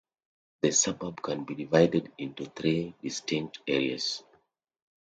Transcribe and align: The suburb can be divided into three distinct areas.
The 0.63 0.71
suburb 0.71 1.21
can 1.21 1.43
be 1.43 1.53
divided 1.53 2.11
into 2.17 2.45
three 2.45 2.95
distinct 3.03 3.59
areas. 3.67 4.23